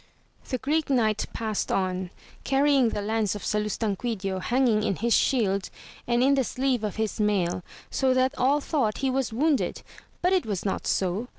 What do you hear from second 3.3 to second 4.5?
of Salustauquidio